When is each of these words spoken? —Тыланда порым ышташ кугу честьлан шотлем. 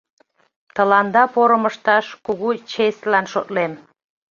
—Тыланда 0.75 1.23
порым 1.33 1.63
ышташ 1.69 2.05
кугу 2.25 2.49
честьлан 2.71 3.25
шотлем. 3.33 3.71